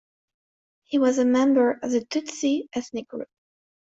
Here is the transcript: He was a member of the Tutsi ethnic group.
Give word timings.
He 0.85 0.97
was 0.97 1.19
a 1.19 1.25
member 1.25 1.73
of 1.83 1.91
the 1.91 1.99
Tutsi 2.03 2.63
ethnic 2.73 3.07
group. 3.07 3.29